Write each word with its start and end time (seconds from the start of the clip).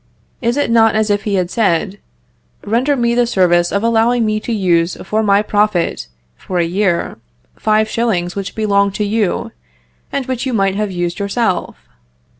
Is 0.41 0.57
it 0.57 0.71
not 0.71 0.95
as 0.95 1.11
if 1.11 1.25
he 1.25 1.35
had 1.35 1.51
said, 1.51 1.99
"Render 2.63 2.95
me 2.95 3.13
the 3.13 3.27
service 3.27 3.71
of 3.71 3.83
allowing 3.83 4.25
me 4.25 4.39
to 4.39 4.51
use 4.51 4.97
for 5.03 5.21
my 5.21 5.43
profit, 5.43 6.07
for 6.35 6.57
a 6.57 6.63
year, 6.65 7.19
five 7.55 7.87
shillings 7.87 8.35
which 8.35 8.55
belong 8.55 8.89
to 8.93 9.03
you, 9.05 9.51
and 10.11 10.25
which 10.25 10.43
you 10.47 10.53
might 10.53 10.73
have 10.73 10.89
used 10.89 11.17
for 11.17 11.25
yourself"? 11.25 11.87